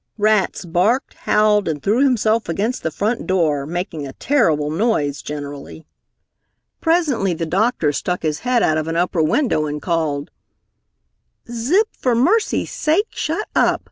Rats 0.17 0.65
barked, 0.65 1.13
howled, 1.13 1.67
and 1.67 1.83
threw 1.83 2.03
himself 2.03 2.49
against 2.49 2.81
the 2.81 2.89
front 2.89 3.27
door, 3.27 3.67
making 3.67 4.07
a 4.07 4.13
terrible 4.13 4.71
noise 4.71 5.21
generally. 5.21 5.85
Presently 6.79 7.35
the 7.35 7.45
doctor 7.45 7.93
stuck 7.93 8.23
his 8.23 8.39
head 8.39 8.63
out 8.63 8.79
of 8.79 8.87
an 8.87 8.95
upper 8.95 9.21
window 9.21 9.67
and 9.67 9.79
called: 9.79 10.31
"Zip, 11.51 11.87
for 11.91 12.15
mercy's 12.15 12.71
sake, 12.71 13.09
shut 13.11 13.47
up! 13.55 13.79